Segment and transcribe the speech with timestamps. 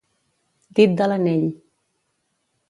[0.79, 1.45] Dit de l'anell.